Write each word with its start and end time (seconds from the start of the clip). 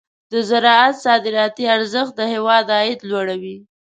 د 0.31 0.33
زراعت 0.49 0.95
صادراتي 1.05 1.65
ارزښت 1.75 2.13
د 2.17 2.21
هېواد 2.33 2.65
عاید 2.77 2.99
لوړوي. 3.09 3.57